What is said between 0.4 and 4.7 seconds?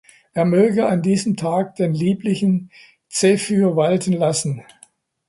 möge an diesem Tag den lieblichen Zephyr walten lassen.